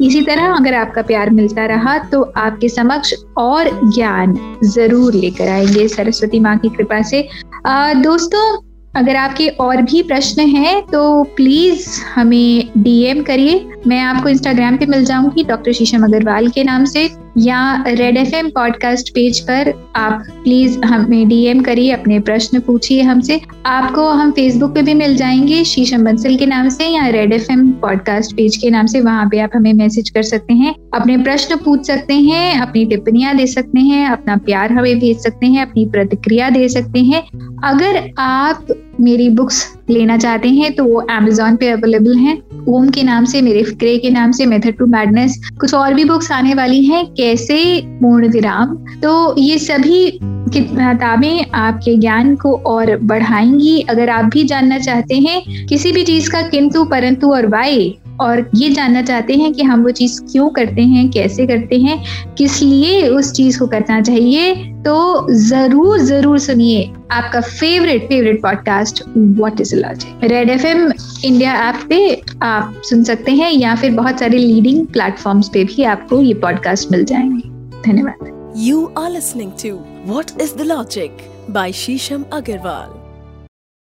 इसी 0.00 0.22
तरह 0.22 0.54
अगर 0.54 0.74
आपका 0.74 1.02
प्यार 1.02 1.30
मिलता 1.30 1.66
रहा 1.66 1.96
तो 2.04 2.22
आपके 2.36 2.68
समक्ष 2.68 3.14
और 3.38 3.70
ज्ञान 3.94 4.34
ज़रूर 4.64 5.14
लेकर 5.14 5.48
आएँगे 5.48 5.88
सरस्वती 5.88 6.40
माँ 6.40 6.56
की 6.58 6.68
कृपा 6.68 7.02
से। 7.02 7.28
आ, 7.66 7.92
दोस्तों 7.92 8.46
अगर 8.94 9.16
आपके 9.16 9.48
और 9.60 9.82
भी 9.82 10.02
प्रश्न 10.02 10.42
हैं 10.48 10.80
तो 10.82 11.22
प्लीज़ 11.36 11.88
हमें 12.14 12.68
डीएम 12.78 13.22
करिए। 13.22 13.58
मैं 13.86 14.00
आपको 14.00 14.28
इंस्टाग्राम 14.28 14.76
पे 14.76 14.86
मिल 14.86 15.04
जाऊँगी 15.04 15.44
डॉक्टर 15.44 15.72
शीशम 15.72 16.04
अग्रवाल 16.04 16.48
के 16.48 16.64
नाम 16.64 16.84
से, 16.84 17.10
या 17.38 17.84
Red 17.88 18.16
F 18.16 18.34
M 18.34 18.50
podcast 18.50 19.10
page 19.10 19.40
पर 19.40 19.92
आप 19.96 20.24
प्लीज़ 20.44 20.80
हमें 20.84 21.28
डीएम 21.28 21.60
करिए, 21.60 21.90
अपने 21.92 22.20
प्रश्न 22.20 22.60
पूछिए 22.60 23.02
हमसे। 23.02 23.40
आपको 23.66 24.08
हम 24.08 24.30
फेसबुक 24.30 24.74
पे 24.74 24.82
भी 24.82 24.94
मिल 24.94 25.16
जाएँगे 25.16 25.64
शीशम 25.64 26.04
बंसल 26.04 26.36
के 26.36 26.46
नाम 26.46 26.68
से, 26.68 26.86
या 26.86 27.06
Red 27.06 27.32
F 27.32 27.52
M 27.52 27.70
podcast 27.70 28.36
page 28.36 28.56
के 28.56 28.70
नाम 28.70 28.86
से, 28.86 29.00
वहाँ 29.00 29.28
पे 29.28 29.38
आप 29.38 29.50
हमें 29.54 29.72
मैसेज 29.72 30.10
कर 30.10 30.22
सकते 30.22 30.54
हैं, 30.54 30.74
अपने 30.94 31.16
प्रश्न 31.16 31.56
पूछ 31.56 31.86
सकते 31.86 32.14
हैं, 32.14 32.60
अपनी 32.60 32.84
टिप्पणियाँ 32.84 33.36
दे 33.36 33.46
सकते 33.46 33.80
हैं, 33.80 34.06
अपना 34.08 34.36
प्यार 34.36 34.72
हमें 34.72 34.98
भेज 34.98 35.18
सकते 35.18 35.46
हैं, 35.46 35.62
अपनी 35.62 35.86
प्रतिक्रिया 35.86 36.50
दे 36.50 36.68
सकते 36.68 36.98
हैं। 36.98 37.22
अगर 37.64 38.10
आप 38.18 38.66
मेरी 39.00 39.28
बुक्स 39.30 39.66
लेना 39.90 40.16
चाहते 40.18 40.48
हैं 40.48 40.74
तो 40.74 40.84
वो 40.84 41.00
अमेजोन 41.10 41.56
पे 41.56 41.68
अवेलेबल 41.68 42.16
हैं। 42.16 42.36
ओम 42.68 42.88
के 42.88 43.02
नाम 43.02 43.24
से, 43.24 43.42
मेरे 43.42 43.62
फिक्रे 43.62 43.96
के 43.98 44.10
नाम 44.10 44.32
से 44.32 44.46
मेथड 44.46 44.76
टू 44.76 44.86
मैडनेस 44.86 45.38
कुछ 45.60 45.74
और 45.74 45.94
भी 45.94 46.04
बुक्स 46.04 46.30
आने 46.32 46.54
वाली 46.54 46.84
हैं, 46.84 47.04
कैसे 47.06 47.80
पूर्ण 48.00 48.28
विराम 48.28 48.74
तो 49.02 49.34
ये 49.38 49.58
सभी 49.58 50.10
किताबें 50.50 51.44
आपके 51.54 51.96
ज्ञान 51.96 52.34
को 52.36 52.54
और 52.66 52.96
बढ़ाएँगी। 52.98 53.80
अगर 53.80 54.10
आप 54.10 54.24
भी 54.24 54.44
जानना 54.44 54.78
चाहते 54.78 55.14
हैं, 55.16 55.66
किसी 55.66 55.92
भी 55.92 56.02
चीज़ 56.04 56.30
का, 56.30 56.42
किंतु 56.42 56.84
परंतु 56.84 57.32
और 57.32 57.46
वाई 57.46 57.96
और 58.20 58.50
ये 58.54 58.70
जानना 58.70 59.02
चाहते 59.02 59.34
हैं 59.34 59.52
कि 59.54 59.62
हम 59.62 59.82
वो 59.82 59.90
चीज़ 59.90 60.20
क्यों 60.22 60.48
करते 60.48 60.82
हैं, 60.82 61.08
कैसे 61.10 61.46
करते 61.46 61.78
हैं, 61.78 62.04
किस 62.34 62.62
लिए 62.62 63.08
उस 63.08 63.32
चीज़ 63.32 63.58
को 63.58 63.66
करना 63.66 64.00
चाहिए 64.00 64.54
तो 64.78 65.26
ज़रूर 65.34 65.98
ज़रूर 65.98 66.38
सुनिए 66.38 66.90
आपका 67.10 67.40
favourite 67.40 68.08
favourite 68.08 68.42
podcast 68.42 69.02
what 69.16 69.60
is 69.60 69.74
logic 69.76 70.24
Red 70.24 70.50
F 70.50 70.66
M 70.66 70.92
India 71.24 71.54
app 71.68 71.86
पे 71.88 72.22
आप 72.42 72.82
सुन 72.84 73.04
सकते 73.04 73.32
हैं 73.32 73.52
या 73.52 73.74
फिर 73.74 73.90
बहुत 73.90 74.20
सारे 74.20 74.38
लीडिंग 74.38 74.86
प्लेटफॉर्म्स 74.86 75.48
पे 75.48 75.64
भी 75.64 75.82
आपको 75.84 76.20
ये 76.22 76.34
पॉडकास्ट 76.34 76.92
मिल 76.92 77.04
जाएँगे। 77.04 77.48
धन्यवाद। 77.90 78.54
You 78.56 78.84
are 78.98 79.10
listening 79.10 79.52
to 79.64 79.78
what 80.14 80.40
is 80.40 80.54
the 80.56 80.60
logic 80.60 81.16
by 81.50 81.72
Shisham 81.72 82.24
Agarwal 82.32 82.97